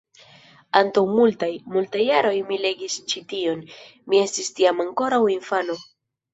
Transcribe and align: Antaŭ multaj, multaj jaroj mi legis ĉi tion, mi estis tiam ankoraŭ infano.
Antaŭ 0.79 1.03
multaj, 1.17 1.49
multaj 1.75 2.01
jaroj 2.07 2.33
mi 2.49 2.59
legis 2.65 2.97
ĉi 3.15 3.23
tion, 3.35 3.63
mi 4.09 4.25
estis 4.25 4.53
tiam 4.59 4.85
ankoraŭ 4.89 5.25
infano. 5.39 5.81